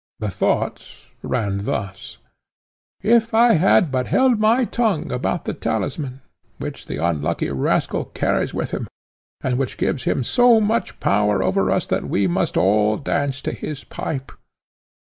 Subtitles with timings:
[0.17, 2.17] The thoughts ran thus:
[3.03, 6.21] "If I had but held my tongue about the talisman
[6.57, 8.87] which the unlucky rascal carries within him,
[9.41, 13.51] and which gives him so much power over us that we must all dance to
[13.51, 14.31] his pipe!